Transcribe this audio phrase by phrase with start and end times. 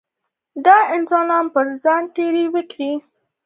[0.65, 2.91] د انسانانو پر ځان تېری وکړي.